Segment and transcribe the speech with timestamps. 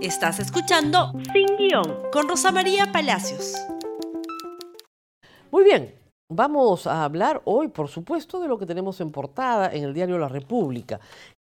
[0.00, 3.56] Estás escuchando Sin Guión con Rosa María Palacios.
[5.50, 5.92] Muy bien,
[6.30, 10.16] vamos a hablar hoy, por supuesto, de lo que tenemos en portada en el diario
[10.16, 11.00] La República.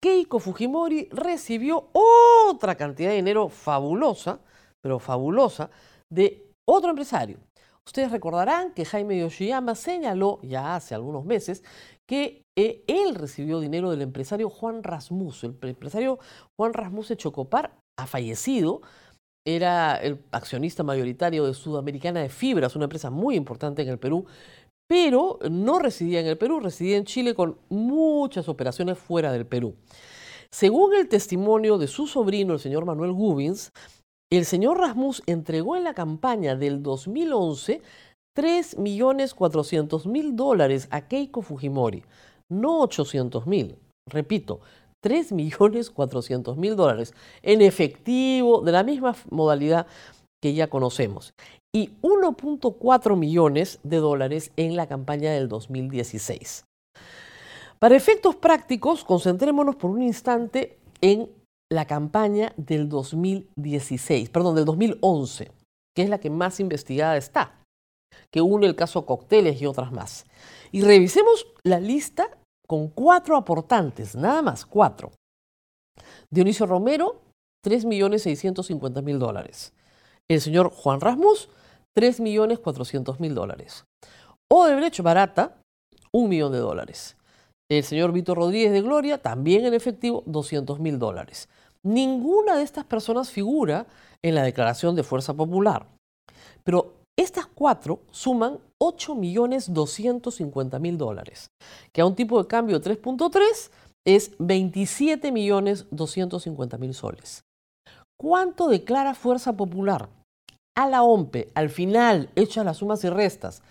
[0.01, 4.39] Keiko Fujimori recibió otra cantidad de dinero fabulosa,
[4.81, 5.69] pero fabulosa,
[6.09, 7.39] de otro empresario.
[7.85, 11.65] Ustedes recordarán que Jaime Yoshiyama señaló ya hace algunos meses
[12.07, 15.43] que eh, él recibió dinero del empresario Juan Rasmus.
[15.43, 16.17] El empresario
[16.55, 18.81] Juan Rasmus Chocopar ha fallecido.
[19.45, 24.25] Era el accionista mayoritario de Sudamericana de Fibras, una empresa muy importante en el Perú,
[24.87, 29.75] pero no residía en el Perú, residía en Chile con muchas operaciones fuera del Perú.
[30.51, 33.71] Según el testimonio de su sobrino, el señor Manuel Gubins,
[34.29, 37.81] el señor Rasmus entregó en la campaña del 2011
[38.37, 42.03] 3.400.000 dólares a Keiko Fujimori,
[42.49, 43.77] no 800.000.
[44.09, 44.61] Repito,
[45.07, 49.87] 3.400.000 dólares en efectivo de la misma modalidad
[50.41, 51.33] que ya conocemos
[51.73, 56.65] y 1.4 millones de dólares en la campaña del 2016.
[57.79, 61.29] Para efectos prácticos, concentrémonos por un instante en
[61.71, 65.51] la campaña del 2016, perdón, del 2011,
[65.95, 67.59] que es la que más investigada está,
[68.31, 70.25] que une el caso Cocteles y otras más.
[70.71, 72.29] Y revisemos la lista
[72.67, 75.11] con cuatro aportantes, nada más, cuatro.
[76.29, 77.21] Dionisio Romero,
[77.65, 79.73] 3.650.000 dólares.
[80.29, 81.49] El señor Juan Rasmus,
[81.97, 83.85] 3.400.000 dólares.
[84.51, 85.61] Odebrecht Barata,
[86.11, 87.17] un millón de dólares.
[87.69, 91.49] El señor Víctor Rodríguez de Gloria, también en efectivo, 200.000 dólares.
[91.83, 93.87] Ninguna de estas personas figura
[94.21, 95.87] en la declaración de Fuerza Popular.
[96.63, 101.49] Pero estas cuatro suman 8.250.000 dólares,
[101.91, 103.71] que a un tipo de cambio de 3.3
[104.05, 107.41] es 27.250.000 soles.
[108.19, 110.09] ¿Cuánto declara Fuerza Popular?
[110.75, 113.63] A la OMPE, al final, hechas las sumas y restas,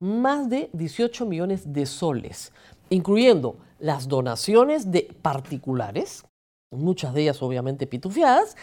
[0.00, 2.52] más de 18 millones de soles,
[2.90, 6.26] incluyendo las donaciones de particulares,
[6.70, 8.58] muchas de ellas obviamente pitufiadas,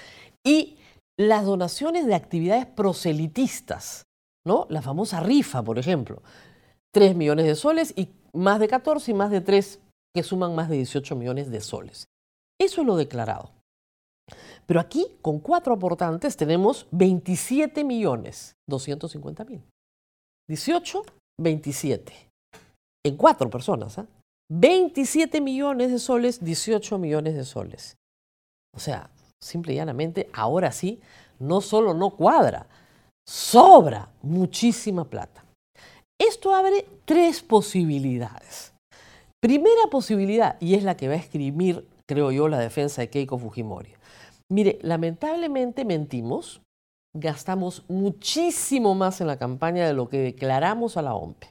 [0.46, 0.78] y
[1.20, 4.06] las donaciones de actividades proselitistas,
[4.46, 4.68] ¿no?
[4.70, 6.22] La famosa rifa, por ejemplo.
[6.94, 9.80] 3 millones de soles y más de 14 y más de 3
[10.14, 12.06] que suman más de 18 millones de soles.
[12.60, 13.52] Eso es lo declarado.
[14.66, 19.62] Pero aquí, con cuatro aportantes, tenemos 27 millones 250 mil.
[20.48, 21.04] 18,
[21.40, 22.14] 27.
[23.06, 23.98] En cuatro personas.
[23.98, 24.02] ¿eh?
[24.02, 24.22] ¿ah?
[24.52, 27.98] 27 millones de soles, 18 millones de soles.
[28.76, 29.10] O sea,
[29.42, 31.02] simple y llanamente, ahora sí,
[31.40, 32.68] no solo no cuadra,
[33.28, 35.44] sobra muchísima plata.
[36.20, 38.74] Esto abre tres posibilidades.
[39.42, 43.40] Primera posibilidad, y es la que va a escribir, creo yo, la defensa de Keiko
[43.40, 43.94] Fujimori.
[44.52, 46.62] Mire, lamentablemente mentimos,
[47.16, 51.46] gastamos muchísimo más en la campaña de lo que declaramos a la OMP.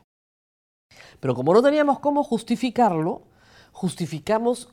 [1.18, 3.22] Pero como no teníamos cómo justificarlo,
[3.72, 4.68] justificamos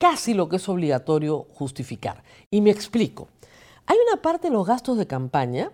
[0.00, 2.22] casi lo que es obligatorio justificar.
[2.50, 3.28] Y me explico.
[3.86, 5.70] Hay una parte de los gastos de campaña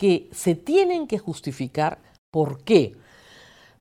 [0.00, 1.98] que se tienen que justificar.
[2.32, 2.96] ¿Por qué?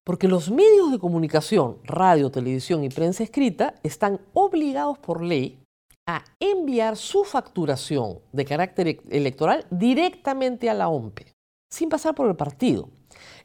[0.03, 5.59] Porque los medios de comunicación, radio, televisión y prensa escrita, están obligados por ley
[6.05, 11.31] a enviar su facturación de carácter electoral directamente a la OMPE,
[11.71, 12.89] sin pasar por el partido.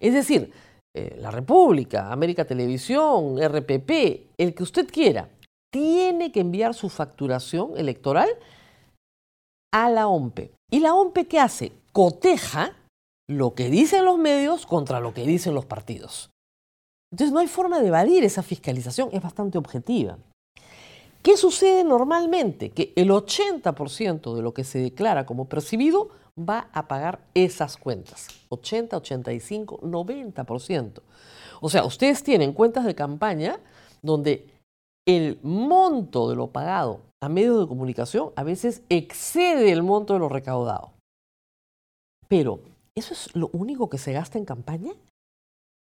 [0.01, 0.51] Es decir,
[0.97, 5.29] eh, la República, América Televisión, RPP, el que usted quiera,
[5.73, 8.31] tiene que enviar su facturación electoral
[9.73, 10.51] a la OMPE.
[10.73, 11.84] ¿Y la OMPE qué hace?
[11.95, 12.77] Coteja
[13.31, 16.31] lo que dicen los medios contra lo que dicen los partidos.
[17.13, 20.19] Entonces no hay forma de evadir esa fiscalización, es bastante objetiva.
[21.23, 22.71] ¿Qué sucede normalmente?
[22.71, 28.27] Que el 80% de lo que se declara como percibido va a pagar esas cuentas.
[28.49, 31.01] 80, 85, 90%.
[31.61, 33.61] O sea, ustedes tienen cuentas de campaña
[34.03, 34.53] donde
[35.07, 40.19] el monto de lo pagado a medios de comunicación a veces excede el monto de
[40.19, 40.95] lo recaudado.
[42.29, 42.61] Pero,
[42.95, 44.93] ¿eso es lo único que se gasta en campaña?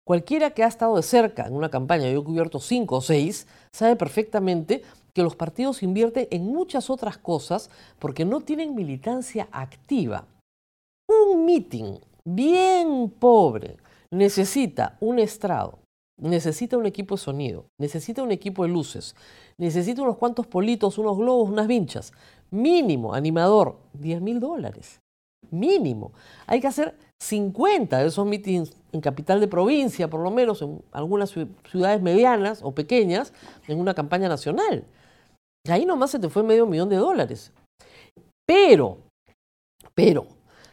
[0.07, 3.45] Cualquiera que ha estado de cerca en una campaña, yo he cubierto cinco o seis,
[3.73, 4.81] sabe perfectamente
[5.13, 7.69] que los partidos invierten en muchas otras cosas
[7.99, 10.25] porque no tienen militancia activa.
[11.09, 13.75] Un meeting bien pobre
[14.09, 15.79] necesita un estrado,
[16.21, 19.13] necesita un equipo de sonido, necesita un equipo de luces,
[19.57, 22.13] necesita unos cuantos politos, unos globos, unas vinchas.
[22.49, 25.01] Mínimo, animador, 10 mil dólares
[25.51, 26.11] mínimo.
[26.45, 30.81] Hay que hacer 50 de esos meetings en capital de provincia, por lo menos en
[30.91, 33.33] algunas ciudades medianas o pequeñas,
[33.67, 34.85] en una campaña nacional.
[35.67, 37.51] Ahí nomás se te fue medio millón de dólares.
[38.45, 38.99] Pero
[39.95, 40.27] Pero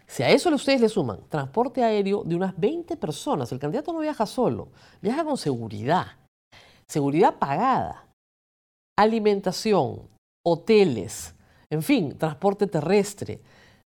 [0.06, 4.00] si a eso ustedes le suman transporte aéreo de unas 20 personas, el candidato no
[4.00, 4.68] viaja solo,
[5.00, 6.06] viaja con seguridad,
[6.86, 8.06] seguridad pagada,
[8.98, 10.08] alimentación,
[10.46, 11.34] hoteles,
[11.70, 13.40] en fin, transporte terrestre.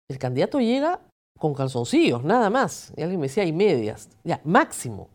[0.09, 1.01] El candidato llega
[1.39, 2.93] con calzoncillos, nada más.
[2.97, 5.11] Y alguien me decía, y medias, ya, máximo.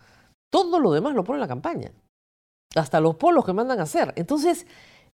[0.52, 1.92] Todo lo demás lo pone en la campaña.
[2.76, 4.14] Hasta los polos que mandan a hacer.
[4.16, 4.66] Entonces,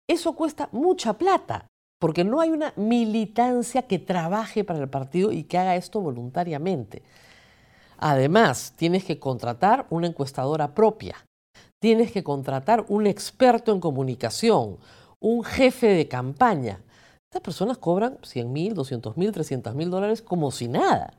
[0.07, 1.67] eso cuesta mucha plata
[1.99, 7.03] porque no hay una militancia que trabaje para el partido y que haga esto voluntariamente.
[7.97, 11.15] Además, tienes que contratar una encuestadora propia,
[11.81, 14.77] tienes que contratar un experto en comunicación,
[15.19, 16.81] un jefe de campaña.
[17.37, 21.13] Estas personas cobran 100 mil, 200 mil, 300 mil dólares como si nada.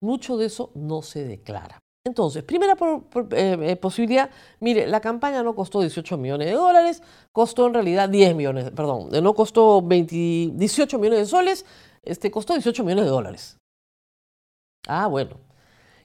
[0.00, 1.78] Mucho de eso no se declara.
[2.04, 7.68] Entonces, primera eh, eh, posibilidad, mire, la campaña no costó 18 millones de dólares, costó
[7.68, 11.64] en realidad 10 millones, perdón, no costó 18 millones de soles,
[12.02, 13.58] este, costó 18 millones de dólares.
[14.88, 15.36] Ah, bueno.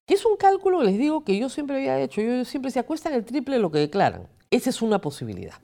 [0.05, 2.21] Que es un cálculo, les digo, que yo siempre había hecho.
[2.21, 4.27] Yo siempre se acuestan el triple de lo que declaran.
[4.51, 5.55] Esa es una posibilidad.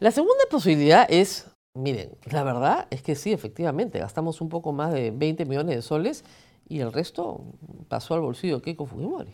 [0.00, 4.92] La segunda posibilidad es, miren, la verdad es que sí, efectivamente, gastamos un poco más
[4.92, 6.24] de 20 millones de soles
[6.68, 7.44] y el resto
[7.88, 9.32] pasó al bolsillo de Keiko Fujimori.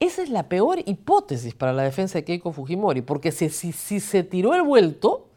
[0.00, 4.24] Esa es la peor hipótesis para la defensa de Keiko Fujimori, porque si, si, se
[4.24, 5.28] tiró el vuelto,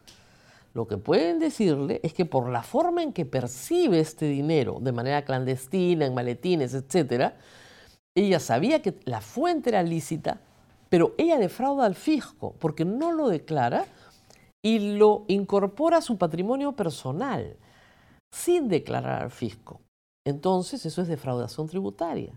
[0.74, 4.92] lo que pueden decirle es que por la forma en que percibe este dinero, de
[4.92, 7.32] manera clandestina, en maletines, etc.,
[8.14, 10.40] ella sabía que la fuente era lícita,
[10.88, 13.86] pero ella defrauda al fisco porque no lo declara
[14.66, 17.56] y lo incorpora a su patrimonio personal
[18.34, 19.80] sin declarar al fisco.
[20.26, 22.32] Entonces, eso es defraudación tributaria.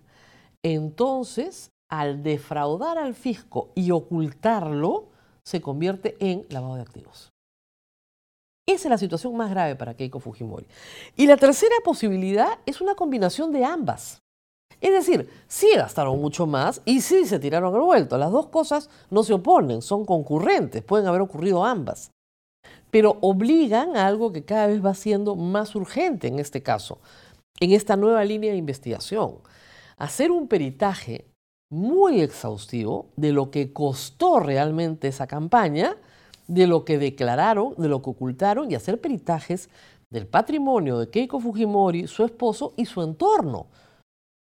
[0.63, 5.07] Entonces, al defraudar al fisco y ocultarlo,
[5.43, 7.31] se convierte en lavado de activos.
[8.67, 10.67] Esa es la situación más grave para Keiko Fujimori.
[11.15, 14.21] Y la tercera posibilidad es una combinación de ambas.
[14.81, 18.19] Es decir, sí gastaron mucho más y sí se tiraron al vuelto.
[18.19, 22.11] Las dos cosas no se oponen, son concurrentes, pueden haber ocurrido ambas.
[22.91, 26.99] Pero obligan a algo que cada vez va siendo más urgente en este caso,
[27.59, 29.35] en esta nueva línea de investigación.
[29.97, 31.25] Hacer un peritaje
[31.71, 35.95] muy exhaustivo de lo que costó realmente esa campaña,
[36.47, 39.69] de lo que declararon, de lo que ocultaron y hacer peritajes
[40.09, 43.67] del patrimonio de Keiko Fujimori, su esposo y su entorno,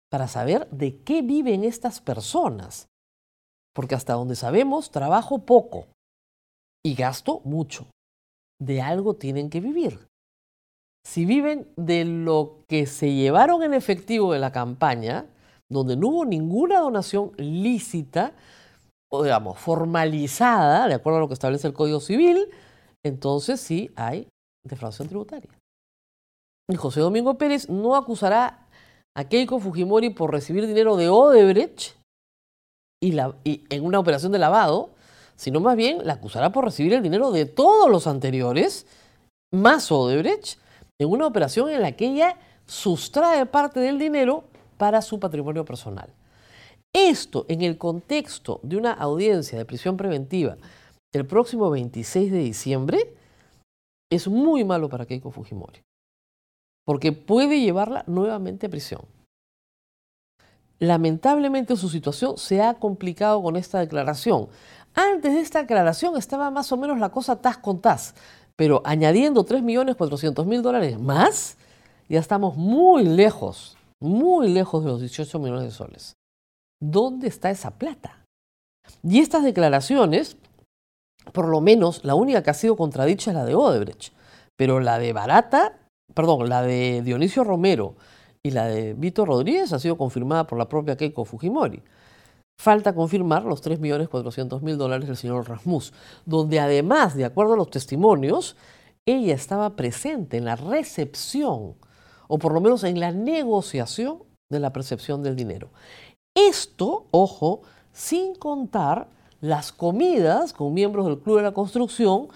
[0.09, 2.87] para saber de qué viven estas personas.
[3.73, 5.87] Porque hasta donde sabemos, trabajo poco
[6.83, 7.87] y gasto mucho.
[8.59, 10.07] De algo tienen que vivir
[11.07, 15.25] si viven de lo que se llevaron en efectivo de la campaña,
[15.71, 18.33] donde no hubo ninguna donación lícita,
[19.09, 22.49] o digamos, formalizada, de acuerdo a lo que establece el Código Civil,
[23.05, 24.27] entonces sí hay
[24.65, 25.49] defraudación tributaria.
[26.69, 28.67] Y José Domingo Pérez no acusará
[29.15, 31.95] a Keiko Fujimori por recibir dinero de Odebrecht
[33.01, 34.89] y, y en una operación de lavado,
[35.37, 38.85] sino más bien la acusará por recibir el dinero de todos los anteriores,
[39.53, 40.59] más Odebrecht,
[40.99, 44.43] en una operación en la que ella sustrae parte del dinero
[44.77, 46.09] para su patrimonio personal.
[46.93, 50.57] Esto en el contexto de una audiencia de prisión preventiva
[51.13, 53.13] el próximo 26 de diciembre
[54.11, 55.81] es muy malo para Keiko Fujimori,
[56.85, 59.01] porque puede llevarla nuevamente a prisión.
[60.79, 64.47] Lamentablemente su situación se ha complicado con esta declaración.
[64.97, 68.15] Antes de esta declaración estaba más o menos la cosa tas con tas.
[68.55, 71.57] Pero añadiendo 3.400.000 dólares más,
[72.09, 76.13] ya estamos muy lejos, muy lejos de los 18 millones de soles.
[76.81, 78.25] ¿Dónde está esa plata?
[79.03, 80.37] Y estas declaraciones,
[81.31, 84.13] por lo menos la única que ha sido contradicha es la de Odebrecht,
[84.55, 85.77] pero la de Barata,
[86.15, 87.93] perdón, la de Dionisio Romero
[88.41, 91.83] y la de Vito Rodríguez ha sido confirmada por la propia Keiko Fujimori.
[92.59, 95.93] Falta confirmar los 3.400.000 dólares del señor Rasmus,
[96.25, 98.55] donde además, de acuerdo a los testimonios,
[99.05, 101.75] ella estaba presente en la recepción,
[102.27, 105.69] o por lo menos en la negociación de la percepción del dinero.
[106.35, 107.61] Esto, ojo,
[107.93, 109.07] sin contar
[109.39, 112.27] las comidas con miembros del Club de la Construcción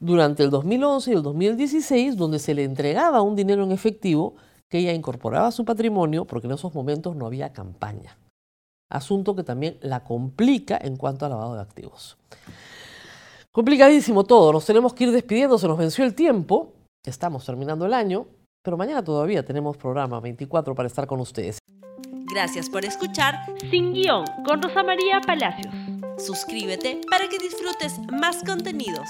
[0.00, 4.34] durante el 2011 y el 2016, donde se le entregaba un dinero en efectivo
[4.68, 8.18] que ella incorporaba a su patrimonio porque en esos momentos no había campaña
[8.92, 12.16] asunto que también la complica en cuanto al lavado de activos.
[13.50, 16.72] Complicadísimo todo, nos tenemos que ir despidiendo, se nos venció el tiempo,
[17.04, 18.26] estamos terminando el año,
[18.62, 21.58] pero mañana todavía tenemos programa 24 para estar con ustedes.
[22.32, 23.34] Gracias por escuchar
[23.70, 25.74] Sin Guión con Rosa María Palacios.
[26.16, 29.08] Suscríbete para que disfrutes más contenidos.